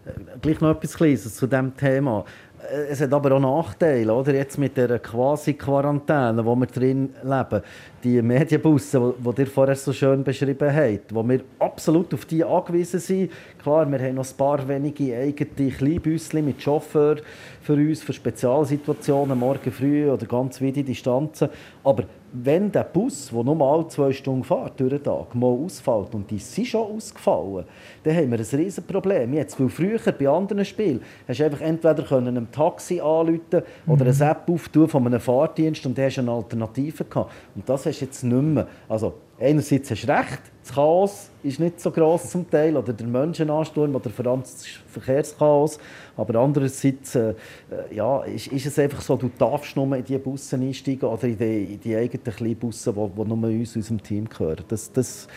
[0.06, 0.12] Äh,
[0.42, 2.26] gleich noch etwas Kleines zu diesem Thema.
[2.72, 4.34] Äh, es hat aber auch Nachteile, oder?
[4.34, 7.62] Jetzt mit der Quasi-Quarantäne, wo wir drin leben.
[8.04, 13.00] Die Medienbusse, die ihr vorher so schön beschrieben habt, wo wir absolut auf die angewiesen
[13.00, 13.32] sind.
[13.62, 17.18] Klar, wir haben noch ein paar wenige eigene Kleinbüsse mit Chauffeur
[17.62, 21.50] für uns, für Spezialsituationen, morgen früh oder ganz weite Distanzen.
[21.84, 26.16] Aber wenn der Bus, der nur mal zwei Stunden fährt durch den Tag, mal ausfällt,
[26.16, 27.66] und die sind schon ausgefallen,
[28.04, 29.34] dann haben wir ein riesiges Problem.
[29.34, 34.06] Jetzt, weil früher bei anderen Spielen hast du einfach entweder können einem Taxi anrufen oder
[34.06, 37.32] eine App auftun von einem Fahrdienst und hast eine Alternative gehabt.
[37.54, 38.68] Und das hast du jetzt nicht mehr.
[38.90, 43.06] Also, einerseits hast du recht, das Chaos ist nicht so groß zum Teil, oder der
[43.06, 45.78] Menschenansturm oder das Verkehrschaos.
[46.16, 50.20] Aber andererseits äh, äh, ja, ist, ist, es einfach so, du darfst nur in diese
[50.20, 54.30] Busse einsteigen oder in die, in die eigenen kleinen Busse, die, nur uns, unserem Team
[54.30, 54.64] gehören.
[54.70, 55.28] Das, das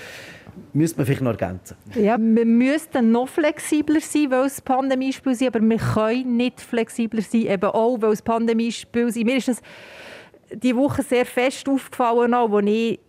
[0.73, 1.77] müsste man vielleicht noch ergänzen.
[1.95, 7.23] Ja, wir müssten noch flexibler sein, weil es Pandemiespiel ist, aber wir können nicht flexibler
[7.23, 9.17] sein, eben auch, weil es Pandemiespiel ist.
[9.17, 9.61] Mir ist das
[10.53, 13.01] die Woche sehr fest aufgefallen, als ich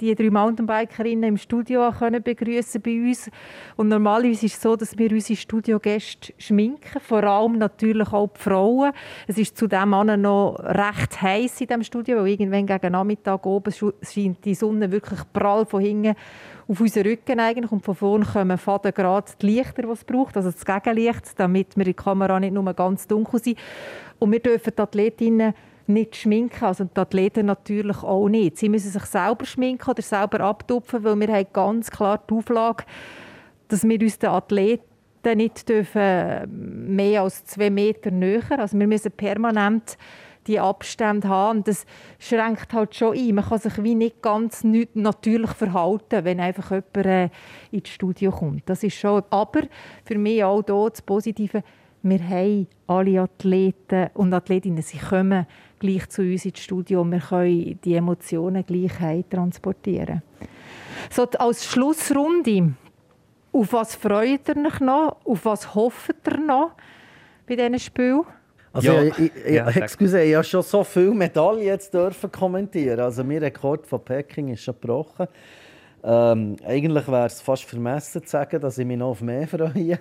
[0.00, 3.30] die drei Mountainbikerinnen im Studio können begrüßen bei uns.
[3.76, 8.40] Und normalerweise ist es so, dass wir unsere Studiogäste schminken, vor allem natürlich auch die
[8.40, 8.92] Frauen.
[9.26, 13.72] Es ist zudem auch noch recht heiß in dem Studio, weil irgendwann gegen Nachmittag oben
[13.72, 16.14] scheint die Sonne wirklich prall von hinten
[16.68, 20.36] auf unseren Rücken eigentlich und von vorne kommen Faden gerade die Lichter, die es braucht,
[20.36, 23.58] also das Gegenlicht, damit wir in der Kamera nicht nur ganz dunkel sind.
[24.18, 25.54] Und wir dürfen die Athletinnen
[25.88, 26.64] nicht schminken.
[26.64, 28.58] Also die Athleten natürlich auch nicht.
[28.58, 32.84] Sie müssen sich selber schminken oder selber abtupfen, weil wir haben ganz klar die Auflage,
[33.68, 34.84] dass wir uns den Athleten
[35.36, 38.58] nicht dürfen mehr als zwei Meter näher.
[38.58, 39.98] Also wir müssen permanent
[40.48, 41.58] die Abstände haben.
[41.58, 41.84] Und das
[42.18, 43.34] schränkt halt schon ein.
[43.34, 47.28] Man kann sich wie nicht ganz natürlich verhalten, wenn einfach jemand äh,
[47.70, 48.68] ins Studio kommt.
[48.68, 49.22] Das ist schon.
[49.30, 49.62] Aber
[50.04, 51.62] für mich auch hier das Positive,
[52.02, 55.46] wir haben alle Athleten und Athletinnen, sie kommen
[55.78, 60.22] gleich zu uns ins Studio und wir können die Emotionen gleich transportieren.
[61.10, 62.72] So, als Schlussrunde,
[63.52, 65.16] auf was freut ihr euch noch?
[65.24, 66.72] Auf was hofft ihr noch
[67.46, 68.24] bei diesen Spielen?
[68.72, 69.02] Also, ja.
[69.02, 73.00] ich, ich, ja, excuse, ich habe schon so viele Medaillen jetzt dürfen kommentieren.
[73.00, 75.26] Also, mein Rekord von Peking ist schon gebrochen.
[76.10, 79.98] Ähm, eigentlich wäre es fast vermessen zu sagen, dass ich mich noch auf mehr freue.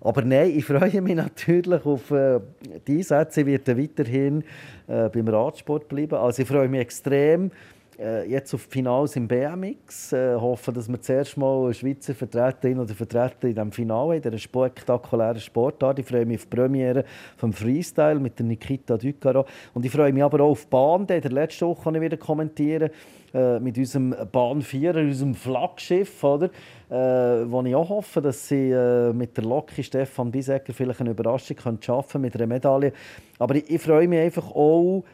[0.00, 2.40] Aber nein, ich freue mich natürlich auf äh,
[2.84, 3.42] die Einsätze.
[3.42, 4.42] Ich werde weiterhin
[4.88, 6.16] äh, beim Radsport bleiben.
[6.16, 7.52] Also ich freue mich extrem
[7.96, 10.12] äh, jetzt auf die Finals im BMX.
[10.12, 14.22] Äh, hoffe, dass wir zuerst mal eine Schweizer Vertreterin oder Vertreter in diesem Finale, in
[14.22, 16.00] dieser spektakulären Sportart.
[16.00, 17.04] Ich freue mich auf die Premiere
[17.36, 19.46] vom Freestyle mit der Nikita Ducaro.
[19.74, 21.02] Und ich freue mich aber auch auf die Bahn.
[21.02, 22.90] In der letzten Woche kann wieder kommentieren
[23.36, 26.46] äh, mit unserem Bahn 4, unserem Flaggschiff, oder?
[26.88, 31.10] Äh, wo ich auch hoffe, dass sie äh, mit der Loki Stefan Bisecker vielleicht eine
[31.10, 32.92] Überraschung können schaffen mit einer Medaille.
[33.38, 35.04] Aber ich, ich freue mich einfach auch,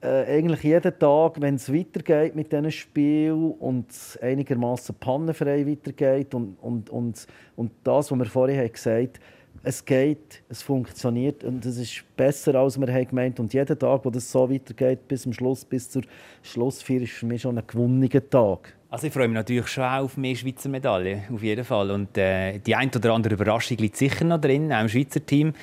[0.00, 3.86] äh, eigentlich jeden Tag, wenn es weitergeht mit diesen Spielen und
[4.20, 10.42] einigermaßen pannenfrei weitergeht und, und, und, und das, was wir vorhin gesagt haben, es geht,
[10.48, 14.50] es funktioniert und es ist besser, als wir gemeint Und jeden Tag, wo das so
[14.50, 16.02] weitergeht, bis zum Schluss, bis zur
[16.42, 18.74] Schlussfeier, ist für mich schon ein gewonnener Tag.
[18.90, 21.90] Also ich freue mich natürlich schon auf mehr Schweizer Medaillen, auf jeden Fall.
[21.92, 25.54] Und äh, die ein oder andere Überraschung liegt sicher noch drin, auch im Schweizer Team.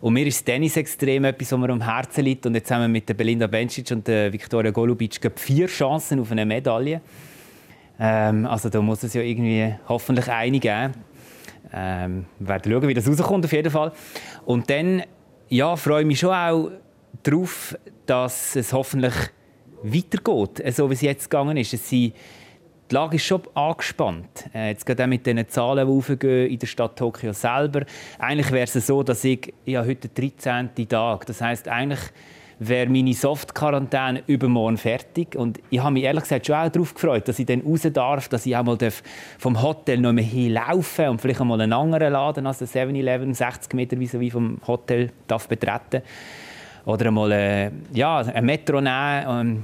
[0.00, 2.46] Und mir ist Tennis extrem etwas, was mir am Herzen liegt.
[2.46, 6.32] Und jetzt haben wir mit der Belinda Bencic und der Viktoria Golubic vier Chancen auf
[6.32, 7.02] eine Medaille.
[7.98, 10.94] Ähm, also da muss es ja irgendwie hoffentlich eine geben.
[11.72, 13.92] Ähm, wir werden schauen, wie das rauskommt auf jeden Fall.
[14.44, 15.02] Und dann
[15.48, 16.70] ja, freue ich mich schon auch
[17.22, 19.14] darauf, dass es hoffentlich
[19.82, 21.74] weitergeht, so wie es jetzt gegangen ist.
[21.74, 22.14] Es sind
[22.90, 24.50] die Lage ist schon angespannt.
[24.52, 27.84] Äh, jetzt gerade auch mit diesen Zahlen, die aufgehen in der Stadt Tokio selber.
[28.18, 30.88] Eigentlich wäre es so, dass ich, ich heute den 13.
[30.88, 31.24] Tag.
[31.26, 32.00] Das heißt eigentlich
[32.60, 35.34] wäre meine Soft-Quarantäne übermorgen fertig.
[35.34, 38.28] Und ich habe mich ehrlich gesagt schon auch darauf gefreut, dass ich dann raus darf,
[38.28, 38.76] dass ich auch mal
[39.38, 43.72] vom Hotel noch mehr hinlaufen und vielleicht einmal einen anderen Laden als der 7-Eleven 60
[43.74, 46.02] Meter wie vom Hotel darf betreten
[46.84, 49.62] oder einmal äh, ja, ein Metro nehmen, ähm,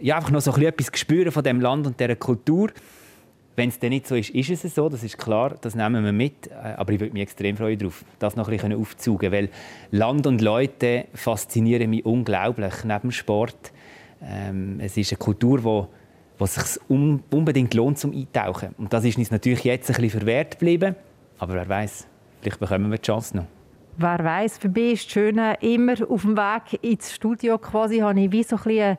[0.00, 2.70] ja, einfach noch so ein etwas spüren von dem Land und dieser Kultur.
[3.54, 6.12] Wenn es dann nicht so ist, ist es so, das ist klar, das nehmen wir
[6.12, 6.46] mit.
[6.46, 9.48] Äh, aber ich würde mich extrem freuen darauf, das noch ein bisschen aufzuzeigen, weil
[9.90, 13.72] Land und Leute faszinieren mich unglaublich, neben dem Sport.
[14.22, 15.88] Ähm, es ist eine Kultur, wo
[16.38, 18.74] es sich unbedingt lohnt zum Eintauchen.
[18.78, 20.96] Und das ist uns natürlich jetzt ein bisschen verwehrt geblieben,
[21.38, 22.06] aber wer weiß,
[22.40, 23.46] vielleicht bekommen wir die Chance noch.
[23.98, 28.18] Wer weiß, für mich ist das Schöne, immer auf dem Weg ins Studio quasi, habe
[28.20, 28.98] ich wie so ein bisschen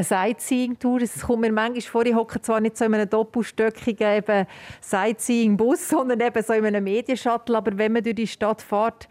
[0.00, 1.02] eine Sightseeing-Tour.
[1.02, 4.46] Es kommt mir manchmal vor, ich hocke zwar nicht so in einem doppelstöckigen
[4.80, 9.08] Sightseeing-Bus, sondern eben so in einem Medienshuttle, aber wenn man durch die Stadt fährt,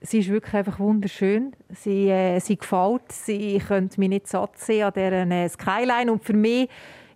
[0.00, 1.52] sie ist wirklich einfach wunderschön.
[1.70, 3.10] Sie, äh, sie gefällt.
[3.10, 6.12] Sie könnte mich nicht satt sehen an dieser äh, Skyline.
[6.12, 6.68] Und für mich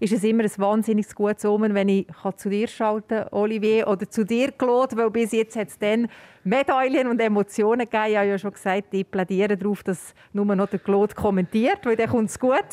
[0.03, 4.11] ist es immer ein wahnsinnig gutes Omen, wenn ich zu dir schalten kann, Olivier, oder
[4.11, 6.09] zu dir, Claude, weil bis jetzt hat es dann
[6.43, 8.07] Medaillen und Emotionen gegeben.
[8.09, 11.95] Ich habe ja schon gesagt, ich plädiere darauf, dass nur noch der Claude kommentiert, weil
[11.95, 12.65] dann kommt es gut.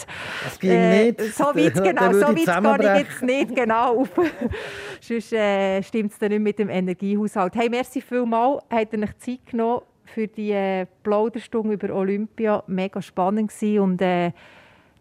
[0.43, 1.21] Das ging äh, nicht.
[1.35, 4.09] So weit, genau, so weit gehe ich jetzt nicht genau auf.
[4.99, 7.53] Sonst äh, stimmt es dann nicht mit dem Energiehaushalt.
[7.55, 12.63] Hey, merci vielmals, habt ihr euch Zeit genommen für die äh, Plauderstunde über Olympia.
[12.65, 14.31] Mega spannend gewesen und äh,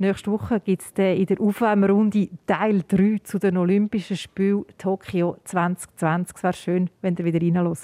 [0.01, 6.37] Nächste Woche gibt es in der Aufwärmrunde Teil 3 zu den Olympischen Spielen Tokio 2020.
[6.37, 7.81] Es wäre schön, wenn ihr wieder reinhört.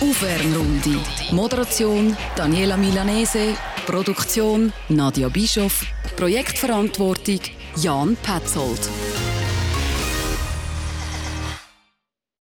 [0.00, 0.98] Aufwärmrunde.
[1.32, 3.54] Moderation Daniela Milanese.
[3.84, 5.84] Produktion Nadia Bischoff.
[6.16, 7.40] Projektverantwortung
[7.76, 8.88] Jan Petzold.